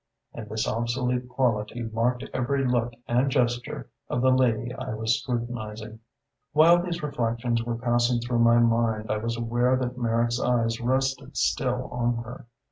[0.33, 5.99] And this obsolete quality marked every look and gesture of the lady I was scrutinizing.
[6.53, 11.37] While these reflections were passing through my mind I was aware that Merrick's eyes rested
[11.37, 12.47] still on her.